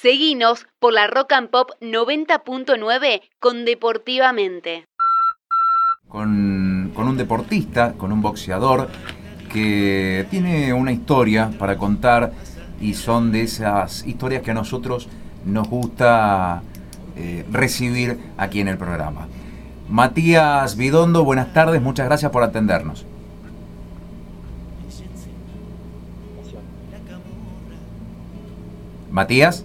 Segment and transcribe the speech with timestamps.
[0.00, 4.84] Seguinos por la Rock and Pop 90.9 con Deportivamente.
[6.06, 8.88] Con, un deportista, con un boxeador
[9.52, 12.32] que tiene una historia para contar
[12.80, 15.08] y son de esas historias que a nosotros
[15.44, 16.62] nos gusta
[17.16, 19.26] eh, recibir aquí en el programa.
[19.88, 23.04] Matías Bidondo, buenas tardes, muchas gracias por atendernos.
[29.10, 29.64] Matías.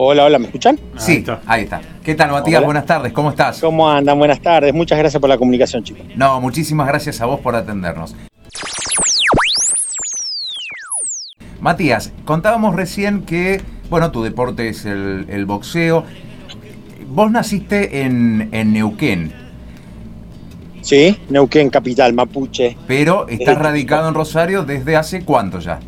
[0.00, 0.78] Hola, hola, ¿me escuchan?
[0.96, 1.80] Sí, ahí está.
[2.04, 2.62] ¿Qué tal, Matías?
[2.62, 3.58] Buenas tardes, ¿cómo estás?
[3.58, 4.16] ¿Cómo andan?
[4.16, 6.06] Buenas tardes, muchas gracias por la comunicación, chicos.
[6.14, 8.14] No, muchísimas gracias a vos por atendernos.
[11.60, 16.04] Matías, contábamos recién que, bueno, tu deporte es el, boxeo.
[17.08, 19.32] Vos naciste en, Neuquén.
[20.80, 22.76] Sí, Neuquén, capital, Mapuche.
[22.86, 25.80] Pero estás radicado en Rosario desde hace cuánto ya?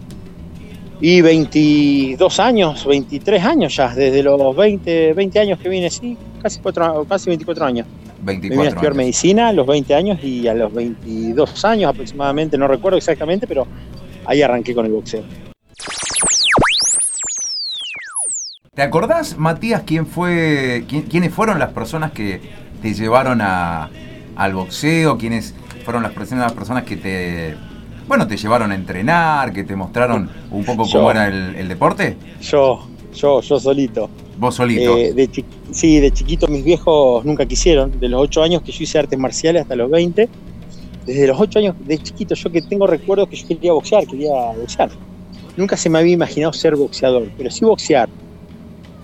[1.02, 6.60] Y 22 años, 23 años ya, desde los 20, 20 años que vine, sí, casi,
[7.08, 7.86] casi 24 años.
[8.22, 11.90] 24 me vine a estudiar medicina a los 20 años y a los 22 años
[11.90, 13.66] aproximadamente, no recuerdo exactamente, pero
[14.26, 15.24] ahí arranqué con el boxeo.
[18.74, 22.40] ¿Te acordás, Matías, quién fue, quiénes fueron las personas que
[22.82, 23.90] te llevaron a,
[24.36, 25.16] al boxeo?
[25.16, 25.54] ¿Quiénes
[25.84, 27.56] fueron las personas, las personas que te,
[28.10, 32.16] bueno, te llevaron a entrenar, que te mostraron un poco cómo era el, deporte?
[32.42, 34.10] Yo, yo, yo solito.
[34.36, 34.98] ¿Vos solito?
[34.98, 35.30] Eh,
[35.70, 38.00] sí, de chiquito mis viejos nunca quisieron.
[38.00, 40.28] De los 8 años que yo hice artes marciales hasta los 20,
[41.06, 44.32] desde los 8 años de chiquito yo que tengo recuerdos que yo quería boxear, quería
[44.58, 44.90] boxear.
[45.56, 48.08] Nunca se me había imaginado ser boxeador, pero sí boxear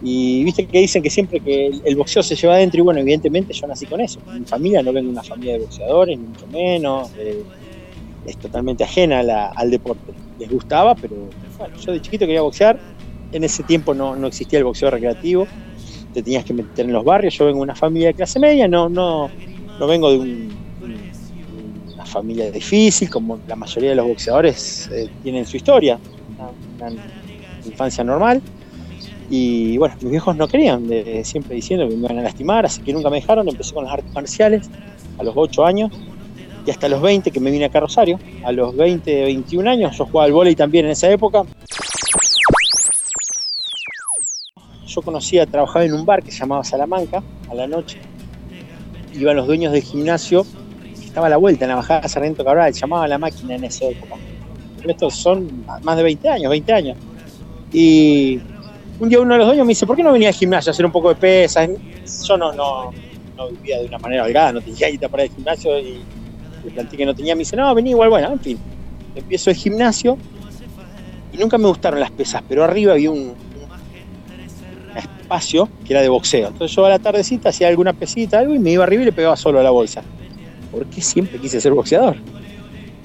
[0.02, 3.52] y viste que dicen que siempre que el, boxeo se lleva adentro, y bueno, evidentemente
[3.52, 4.20] yo nací con eso.
[4.32, 7.10] Mi familia no vengo de una familia de boxeadores, ni mucho menos.
[7.18, 7.42] Eh,
[8.26, 9.20] es totalmente ajena
[9.54, 10.12] al deporte.
[10.38, 11.16] Les gustaba, pero
[11.58, 12.78] bueno, yo de chiquito quería boxear.
[13.32, 15.46] En ese tiempo no, no existía el boxeo recreativo.
[16.12, 17.34] Te tenías que meter en los barrios.
[17.34, 19.30] Yo vengo de una familia de clase media, no, no,
[19.78, 20.48] no vengo de
[21.94, 25.98] una familia difícil, como la mayoría de los boxeadores eh, tienen su historia.
[26.78, 26.90] una
[27.64, 28.40] infancia normal
[29.28, 30.88] y bueno, mis viejos no querían,
[31.24, 33.48] siempre diciendo que me iban a lastimar, así que nunca me dejaron.
[33.48, 34.70] Empecé con las artes marciales
[35.18, 35.90] a los 8 años
[36.66, 38.18] y hasta los 20 que me vine acá a Rosario.
[38.44, 41.44] A los 20, 21 años, yo jugaba al vóley también en esa época.
[44.86, 48.00] Yo conocía, trabajaba en un bar que se llamaba Salamanca a la noche.
[49.14, 50.44] Iban los dueños del gimnasio,
[50.98, 53.86] que estaba a la vuelta en la bajada Sargento Cabral, llamaba La Máquina en esa
[53.86, 54.16] época.
[54.84, 56.98] estos son más de 20 años, 20 años.
[57.72, 58.40] Y
[58.98, 60.72] un día uno de los dueños me dice, ¿por qué no venía al gimnasio a
[60.72, 61.68] hacer un poco de pesas?
[62.26, 62.90] Yo no, no,
[63.36, 66.00] no vivía de una manera holgada, no tenía guita para el gimnasio y
[66.70, 67.34] planteé que no tenía.
[67.34, 68.58] Me dice, no, vení igual, bueno, en fin.
[69.14, 70.18] Empiezo el gimnasio
[71.32, 73.34] y nunca me gustaron las pesas, pero arriba había un,
[75.26, 76.48] espacio que era de boxeo.
[76.48, 79.12] Entonces yo a la tardecita hacía alguna pesita, algo y me iba arriba y le
[79.12, 80.02] pegaba solo a la bolsa.
[80.70, 82.16] Porque siempre quise ser boxeador.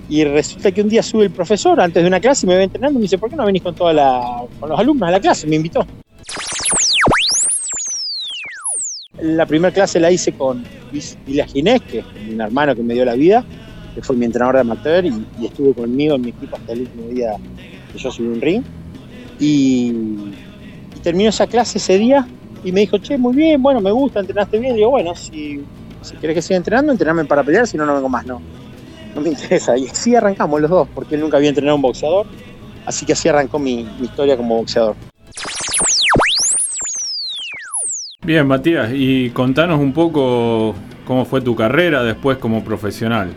[0.09, 2.63] Y resulta que un día sube el profesor antes de una clase y me ve
[2.63, 5.11] entrenando y me dice, ¿por qué no venís con toda la, con los alumnos a
[5.11, 5.47] la clase?
[5.47, 5.85] Me invitó.
[9.21, 13.05] La primera clase la hice con Luis Ginés, que es un hermano que me dio
[13.05, 13.43] la vida,
[13.93, 17.07] que fue mi entrenador de amateur y, estuvo conmigo en mi equipo hasta el último
[17.09, 17.35] día
[17.91, 18.63] que yo subí un ring.
[19.39, 19.93] Y,
[21.03, 22.27] terminó esa clase ese día
[22.63, 24.73] y me dijo, che, muy bien, bueno, me gusta, entrenaste bien.
[24.73, 25.61] Y digo, bueno, si,
[26.01, 28.41] si querés que siga entrenando, entrename para pelear, si no, no vengo más, no
[29.15, 29.77] no me interesa.
[29.77, 32.25] Y así arrancamos los dos, porque él nunca había entrenado un boxeador.
[32.85, 34.95] Así que así arrancó mi, historia como boxeador.
[38.23, 40.75] Bien, Matías, y contanos un poco
[41.07, 43.33] cómo fue tu carrera después como profesional.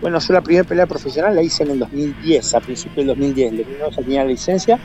[0.00, 3.52] Bueno, yo la primera pelea profesional la hice en el 2010, a principios del 2010.
[3.52, 4.80] El 2009 ya tenía la licencia,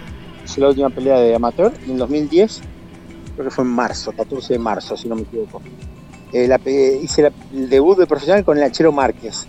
[0.45, 2.61] hice la última pelea de amateur en 2010,
[3.33, 5.63] creo que fue en marzo, 14 de marzo, si no me equivoco.
[6.31, 9.47] Eh, hice el debut de profesional con el Achero Márquez.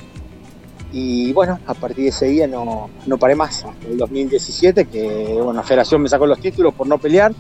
[0.91, 3.63] Y bueno, a partir de ese día no, no paré más.
[3.63, 7.33] Hasta el 2017, que bueno, la federación me sacó los títulos por no pelear,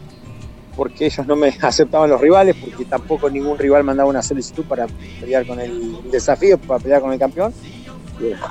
[0.81, 4.87] porque ellos no me aceptaban los rivales, porque tampoco ningún rival mandaba una solicitud para
[5.21, 7.53] pelear con el desafío, para pelear con el campeón.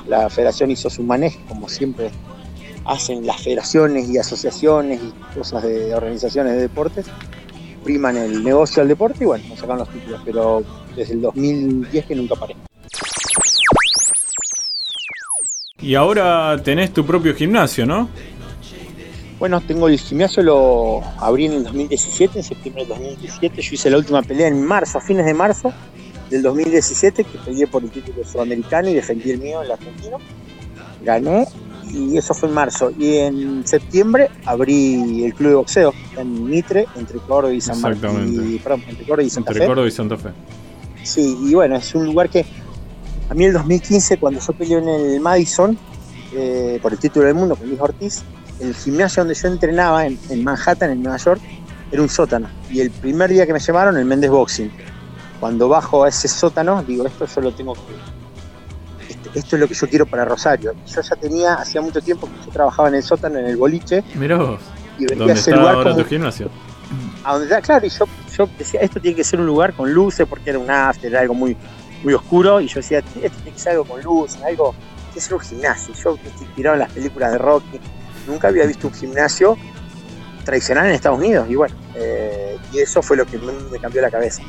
[0.06, 2.12] la federación hizo su manejo, como siempre
[2.84, 7.06] hacen las federaciones y asociaciones y cosas de organizaciones de deportes
[7.82, 10.62] priman el negocio al deporte y bueno, nos sacan los títulos, pero
[10.94, 12.54] desde el 2010 que nunca paré.
[15.80, 18.08] Y ahora tenés tu propio gimnasio, ¿no?
[19.40, 23.62] Bueno, tengo el gimnasio, lo abrí en el 2017, en septiembre del 2017.
[23.62, 25.72] Yo hice la última pelea en marzo, a fines de marzo
[26.28, 30.18] del 2017, que peleé por el título sudamericano y defendí el mío, el argentino.
[31.02, 31.46] Gané
[31.90, 32.92] y eso fue en marzo.
[32.98, 38.02] Y en septiembre abrí el club de boxeo en Mitre, entre Córdoba y San Martín.
[38.62, 39.66] Perdón, entre Córdoba y Santa entre Fe.
[39.68, 40.28] Córdoba y Santa Fe.
[41.02, 42.44] Sí, y bueno, es un lugar que
[43.30, 45.78] a mí el 2015, cuando yo peleé en el Madison,
[46.34, 48.22] eh, por el título del mundo con Luis Ortiz,
[48.60, 51.40] el gimnasio donde yo entrenaba en, en Manhattan, en Nueva York,
[51.90, 52.48] era un sótano.
[52.70, 54.70] Y el primer día que me llevaron, el Mendes Boxing.
[55.40, 57.80] Cuando bajo a ese sótano, digo, esto yo lo tengo que.
[59.08, 60.74] Esto, esto es lo que yo quiero para Rosario.
[60.86, 64.04] Yo ya tenía, hacía mucho tiempo que yo trabajaba en el sótano, en el boliche,
[64.14, 64.60] Mirá vos,
[64.98, 66.50] y venía a ¿dónde ese lugar ahora como, tu gimnasio?
[67.24, 68.06] a donde está, claro, y yo,
[68.36, 71.20] yo decía, esto tiene que ser un lugar con luces, porque era un after, era
[71.20, 71.56] algo muy,
[72.02, 75.20] muy oscuro, y yo decía, esto tiene que ser algo con luces, algo, tiene que
[75.20, 75.94] ser un gimnasio.
[75.94, 77.80] Yo estoy inspirado en las películas de Rocky,
[78.26, 79.56] nunca había visto un gimnasio
[80.44, 84.10] tradicional en Estados Unidos, y bueno, eh, y eso fue lo que me, cambió la
[84.10, 84.42] cabeza.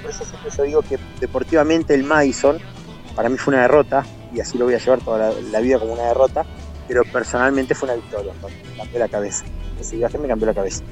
[0.00, 2.58] Por eso siempre yo digo que deportivamente el Madison,
[3.14, 5.78] para mí fue una derrota, y así lo voy a llevar toda la, la vida
[5.78, 6.44] como una derrota,
[6.88, 8.32] pero personalmente fue una victoria,
[8.70, 9.44] me cambió la cabeza.
[9.80, 10.82] Ese viaje me cambió la cabeza.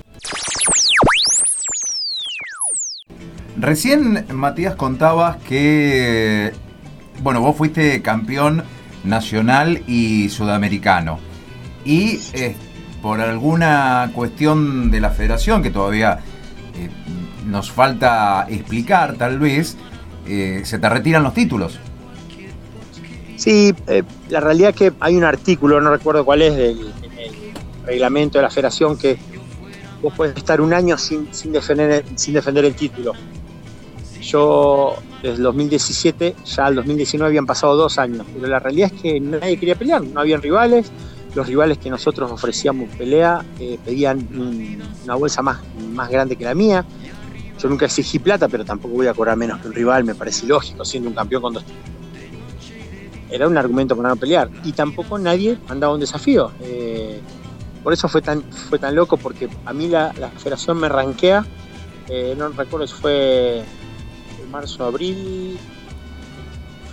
[3.56, 6.52] Recién, Matías, contabas que,
[7.22, 8.64] bueno, vos fuiste campeón
[9.04, 11.18] nacional y sudamericano.
[11.84, 12.54] Y eh,
[13.02, 16.20] por alguna cuestión de la federación que todavía
[16.76, 16.90] eh,
[17.46, 19.76] nos falta explicar, tal vez,
[20.26, 21.78] eh, se te retiran los títulos.
[23.36, 23.74] Sí,
[24.28, 28.36] la realidad es que hay un artículo, no recuerdo cuál es, del, en el reglamento
[28.36, 29.16] de la federación que
[30.02, 33.12] vos podés estar un año sin, defender, sin defender el título.
[34.20, 39.00] Yo desde el 2017, ya al 2019 habían pasado dos años, pero la realidad es
[39.00, 40.90] que nadie quería pelear, no habían rivales,
[41.34, 45.60] los rivales que nosotros ofrecíamos pelea eh, pedían un- una bolsa más,
[45.92, 46.84] más grande que la mía.
[47.58, 50.46] Yo nunca exigí plata, pero tampoco voy a cobrar menos que un rival, me parece
[50.46, 51.64] ilógico, siendo un campeón con dos
[53.32, 54.50] era un argumento para no pelear.
[54.64, 56.50] Y tampoco nadie mandaba un desafío.
[56.62, 57.20] Eh,
[57.80, 61.46] por eso fue tan, fue tan loco, porque a mí la, la federación me ranquea,
[62.08, 65.56] eh, no recuerdo si fue en marzo, abril,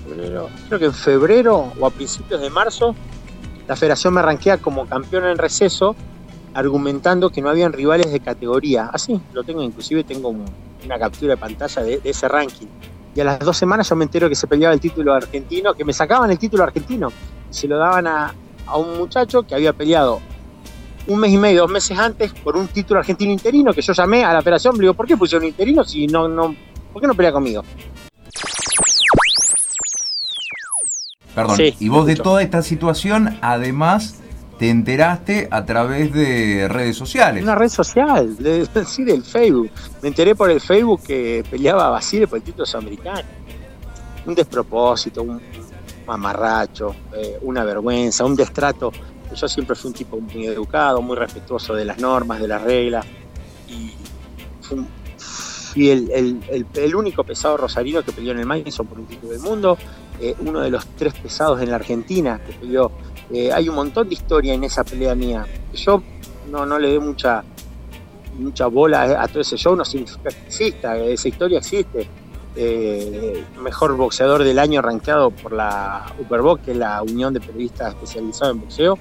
[0.07, 2.95] febrero, creo que en febrero o a principios de marzo,
[3.67, 5.95] la federación me ranquea como campeón en receso,
[6.53, 8.89] argumentando que no habían rivales de categoría.
[8.91, 10.45] Así, lo tengo, inclusive tengo un-
[10.85, 12.67] una captura de pantalla de, de ese ranking.
[13.15, 15.83] Y a las dos semanas yo me entero que se peleaba el título argentino, que
[15.83, 17.09] me sacaban el título argentino.
[17.49, 18.33] Y se lo daban a,
[18.65, 20.19] a un muchacho que había peleado
[21.07, 24.23] un mes y medio, dos meses antes, por un título argentino interino, que yo llamé
[24.25, 26.53] a la federación, le digo, ¿por qué pusieron interino si no, no,
[26.91, 27.63] ¿por qué no pelea conmigo?
[31.37, 34.15] Perdón, Sí, y vos de toda esta situación, además,
[34.57, 37.43] te enteraste a través de redes sociales.
[37.43, 39.69] Una red social, de, sí, del Facebook.
[40.01, 43.21] Me enteré por el Facebook que peleaba Basile por el título sudamericano.
[44.25, 45.39] Un despropósito, un
[46.07, 48.91] mamarracho, eh, una vergüenza, un destrato.
[49.35, 53.05] Yo siempre fui un tipo muy educado, muy respetuoso de las normas, de las reglas.
[53.69, 53.91] Y
[54.61, 54.87] fui, un-
[55.17, 59.05] fui el, el- el- el único pesado rosarino que peleó en el Madison por un
[59.05, 59.77] título del mundo.
[60.19, 62.91] Eh, uno de los tres pesados en la Argentina que peleó
[63.31, 65.45] eh, hay un montón de historia en esa pelea mía.
[65.73, 66.01] Yo
[66.49, 67.43] no, no le doy mucha,
[68.37, 72.07] mucha bola a, todo ese show, no significa que exista, esa historia existe.
[72.55, 77.89] Eh, mejor boxeador del año rankeado por la Superbox, que es la Unión de Periodistas
[77.89, 78.97] Especializados en Boxeo.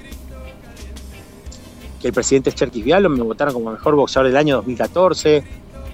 [2.00, 5.44] Que el presidente es Cherkis Vialo, me votaron como mejor boxeador del año 2014.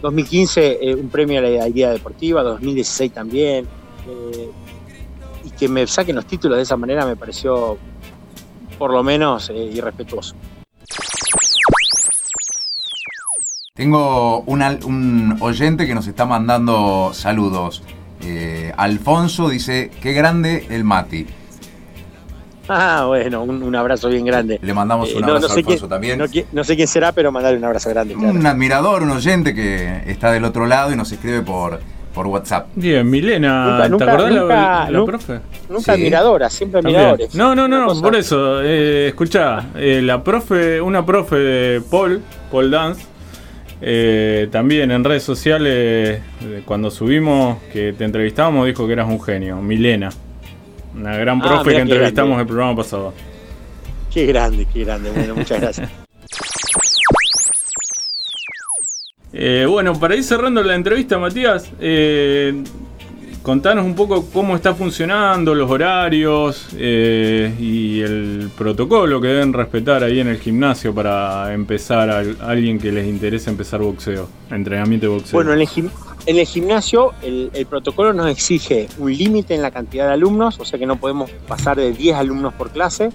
[0.00, 3.68] 2015 eh, un premio a la idea deportiva, 2016 también.
[5.44, 7.78] Y que me saquen los títulos de esa manera me pareció
[8.78, 10.34] por lo menos eh, irrespetuoso.
[13.74, 17.82] Tengo un, oyente que nos está mandando saludos.
[18.22, 21.26] Eh, Alfonso dice, qué grande el Mati.
[22.68, 24.58] Ah, bueno, un, un abrazo bien grande.
[24.62, 26.18] Le mandamos Eh, un no- no abrazo sé a Alfonso quién- también.
[26.18, 28.14] No, no sé quién será, pero mandarle un abrazo grande.
[28.14, 28.30] claro.
[28.32, 31.80] Un admirador, un oyente que está del otro lado y nos escribe por,
[32.14, 32.68] por WhatsApp.
[32.74, 35.40] Bien, Milena, Nunca- ¿te nunca- acordás la- nunca- la, profe?
[35.68, 35.90] Nunca Sí.
[35.90, 37.00] admiradora, siempre También.
[37.00, 37.34] admiradores.
[37.34, 42.20] No, no, no, no, por eso, eh, escuchá, eh, la profe, una profe de Paul,
[42.50, 43.06] Paul Dance,
[43.80, 49.20] eh, también en redes sociales, eh, cuando subimos que te entrevistábamos, dijo que eras un
[49.22, 50.10] genio, Milena.
[50.94, 52.42] Una gran Ah, profe que entrevistamos grande.
[52.42, 53.14] el programa pasado.
[54.12, 55.10] Qué grande, qué grande.
[55.10, 55.88] Bueno, muchas gracias.
[59.44, 62.62] Eh, bueno, para ir cerrando la entrevista, Matías, eh,
[63.42, 70.04] contanos un poco cómo está funcionando, los horarios eh, y el protocolo que deben respetar
[70.04, 75.12] ahí en el gimnasio para empezar a, alguien que les interese empezar boxeo, entrenamiento de
[75.14, 75.32] boxeo.
[75.32, 75.90] Bueno, en el, gim-
[76.26, 80.60] en el gimnasio el, el protocolo nos exige un límite en la cantidad de alumnos,
[80.60, 83.10] o sea que no podemos pasar de 10 alumnos por clase.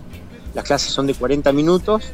[0.54, 2.12] Las clases son de 40 minutos.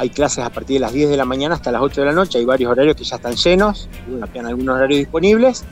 [0.00, 2.14] Hay clases a partir de las 10 de la mañana hasta las 8 de la
[2.14, 2.38] noche.
[2.38, 3.86] Hay varios horarios que ya están llenos.
[4.08, 5.62] Bueno, quedan algunos horarios disponibles.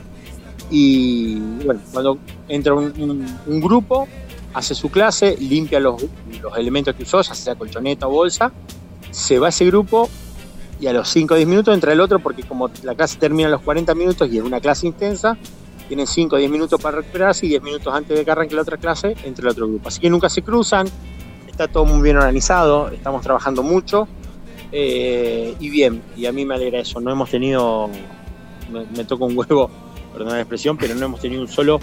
[0.69, 4.07] Y bueno, cuando entra un, un grupo,
[4.53, 6.05] hace su clase, limpia los,
[6.43, 8.51] los elementos que usó, ya sea colchoneta o bolsa,
[9.09, 10.07] se va ese grupo
[10.79, 13.47] y a los 5 o 10 minutos entra el otro porque como la clase termina
[13.47, 15.39] a los 40 minutos y es una clase intensa,
[15.87, 18.61] tienen 5 o 10 minutos para recuperarse y 10 minutos antes de que arranque la
[18.61, 19.87] otra clase entre el otro grupo.
[19.87, 20.87] Así que nunca se cruzan,
[21.47, 24.07] está todo muy bien organizado, estamos trabajando mucho
[24.71, 27.89] eh, y bien, y a mí me alegra eso, no hemos tenido,
[28.71, 29.69] me, me toca un huevo,
[30.13, 31.79] perdón la expresión, pero no hemos tenido un solo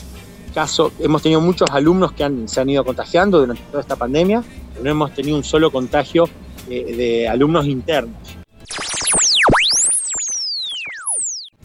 [0.55, 4.85] caso, hemos tenido muchos alumnos que se han ido contagiando durante toda esta pandemia, pero
[4.85, 6.29] no hemos tenido un solo contagio
[6.69, 8.17] de, de alumnos internos.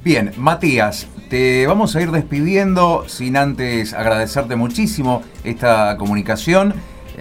[0.03, 6.73] Bien, Matías, te vamos a ir despidiendo sin antes agradecerte muchísimo esta comunicación.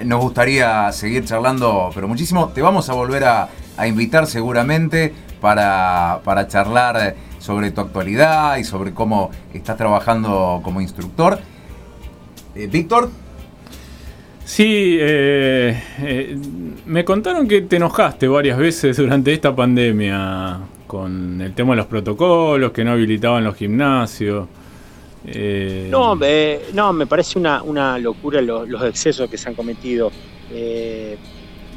[0.02, 2.48] Nos gustaría seguir charlando, pero muchísimo.
[2.48, 8.64] Te vamos a volver a, a invitar seguramente para, para, charlar sobre tu actualidad y
[8.64, 11.38] sobre cómo estás trabajando como instructor.
[12.54, 13.10] Eh, Víctor.
[14.44, 16.36] Sí, eh, eh,
[16.86, 20.60] me contaron que te enojaste varias veces durante esta pandemia
[20.90, 24.48] con el tema de los protocolos, que no habilitaban los gimnasios.
[25.24, 25.86] Eh...
[25.88, 30.10] No, eh, no, me parece una, una locura los, los, excesos que se han cometido.
[30.50, 31.16] Eh,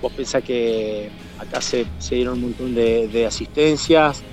[0.02, 1.12] vos pensás que
[1.44, 4.24] acá se, se dieron un montón de, de asistencias,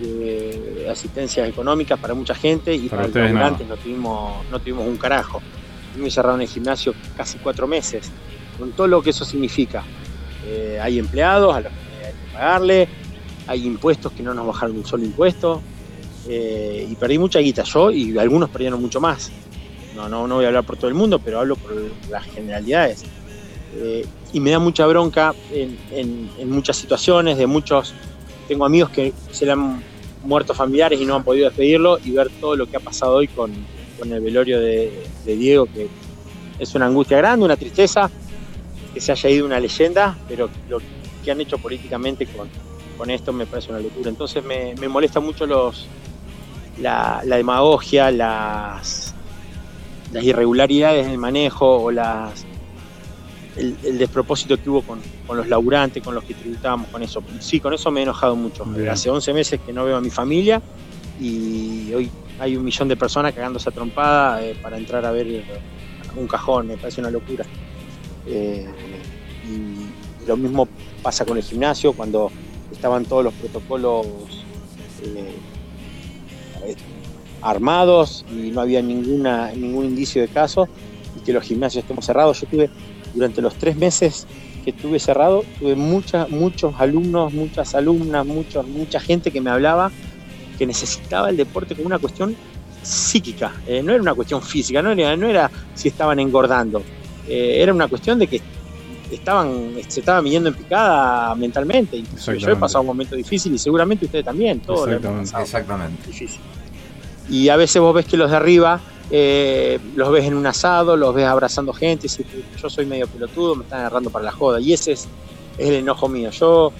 [0.00, 3.50] de asistencias económicas para mucha gente y para, para el no.
[3.68, 5.40] no tuvimos, no tuvimos un carajo.
[5.92, 8.10] Tuvimos cerrado en el gimnasio casi cuatro meses,
[8.58, 9.84] con todo lo que eso significa.
[10.46, 12.88] Eh, hay empleados a los que hay que pagarle,
[13.46, 15.62] hay impuestos que no nos bajaron un solo impuesto
[16.28, 19.30] eh, y perdí mucha guita yo y algunos perdieron mucho más.
[19.94, 21.72] No, no, no voy a hablar por todo el mundo, pero hablo por
[22.10, 23.04] las generalidades.
[23.76, 27.94] Eh, y me da mucha bronca en, muchas situaciones, de muchos,
[28.48, 29.82] tengo amigos que se le han
[30.24, 33.28] muerto familiares y no han podido despedirlo y ver todo lo que ha pasado hoy
[33.28, 33.52] con,
[33.98, 35.88] con el velorio de, Diego, que
[36.58, 38.10] es una angustia grande, una tristeza,
[38.94, 40.78] que se haya ido una leyenda, pero lo
[41.24, 42.48] que han hecho políticamente con,
[42.96, 44.08] con esto me parece una locura.
[44.08, 45.86] Entonces me, molesta mucho los,
[46.80, 49.14] la, demagogia, las,
[50.12, 52.46] las, irregularidades en el manejo o las,
[53.56, 57.22] el, el despropósito que hubo con, con, los laburantes, con los que tributábamos, con eso.
[57.40, 58.64] Sí, con eso me he enojado mucho.
[58.64, 58.88] Bien.
[58.88, 60.62] Hace 11 meses que no veo a mi familia
[61.20, 65.44] y hoy hay un millón de personas cagándose a trompada eh, para entrar a ver
[66.16, 67.44] un cajón, me parece una locura.
[68.26, 68.66] Eh,
[69.48, 70.68] y lo mismo
[71.02, 72.30] pasa con el gimnasio, cuando
[72.70, 74.06] estaban todos los protocolos
[75.04, 75.34] eh,
[77.42, 80.68] armados y no había ninguna, ningún indicio de caso
[81.16, 82.40] y que los gimnasios estemos cerrados.
[82.40, 82.70] Yo tuve,
[83.14, 84.26] durante los tres meses
[84.64, 89.90] que estuve cerrado, tuve mucha, muchos alumnos, muchas alumnas, muchos, mucha gente que me hablaba
[90.58, 92.36] que necesitaba el deporte como una cuestión
[92.82, 96.82] psíquica, eh, no era una cuestión física, no era, no era si estaban engordando,
[97.28, 98.40] eh, era una cuestión de que
[99.10, 102.02] estaban, se estaban viniendo en picada mentalmente.
[102.38, 105.40] Yo he pasado un momento difícil y seguramente ustedes también, todos Exactamente.
[105.42, 106.06] Exactamente.
[106.06, 106.40] Difícil.
[107.28, 108.80] Y a veces vos ves que los de arriba
[109.14, 113.64] eh, los ves en un asado, los ves abrazando gente, yo soy medio pelotudo, me
[113.64, 114.58] están agarrando para la joda.
[114.58, 115.06] Y ese es,
[115.58, 116.30] el enojo mío.
[116.30, 116.72] Yo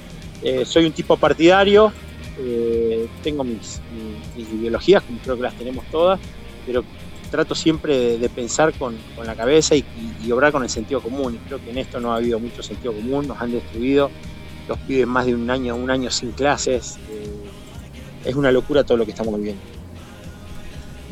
[0.43, 1.93] eh, soy un tipo partidario,
[2.39, 3.83] eh, tengo mis,
[4.35, 6.19] mis, ideologías, como creo que las tenemos todas,
[6.65, 6.83] pero
[7.31, 9.85] trato siempre de, pensar con, la cabeza y,
[10.33, 11.39] obrar con el sentido común.
[11.47, 14.11] Creo que en esto no ha habido mucho sentido común, nos han destruido,
[14.69, 16.97] los pibes más de un año, un año sin clases.
[18.25, 19.82] Es una locura todo lo que estamos viviendo.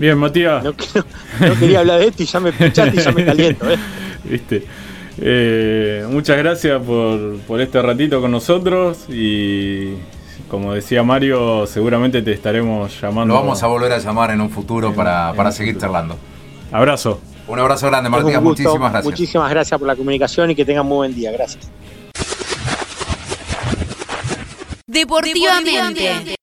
[0.00, 0.64] Bien, Matías.
[0.64, 3.71] No, no, no, quería hablar de esto y ya me pinchaste y ya me caliento.
[3.71, 3.76] ¿eh?
[4.25, 4.64] ¿Viste?
[5.21, 9.92] Eh, muchas gracias por, por este ratito con nosotros y
[10.49, 13.35] como decía Mario, seguramente te estaremos llamando.
[13.35, 15.92] Lo vamos a volver a llamar en un futuro en, para, para seguir futuro.
[15.92, 16.16] charlando.
[16.73, 17.21] Abrazo.
[17.47, 18.40] Un abrazo grande, Matías.
[18.40, 19.04] Muchísimas gracias.
[19.04, 21.30] Muchísimas gracias por la comunicación y que tengan muy buen día.
[21.30, 21.71] Gracias.
[24.87, 25.73] Deportivamente.
[25.73, 26.37] Deportivamente.